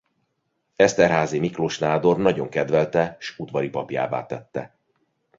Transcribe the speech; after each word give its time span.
Eszterházy 0.75 1.39
Miklós 1.39 1.77
nádor 1.79 2.17
nagyon 2.17 2.49
kedvelte 2.49 3.17
s 3.19 3.39
udvari 3.39 3.69
papjává 3.69 4.25
tette. 4.25 4.75